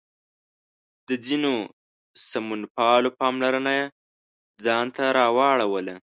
[1.07, 1.51] د ځینو
[2.29, 3.85] سمونپالو پاملرنه یې
[4.63, 5.95] ځان ته راواړوله.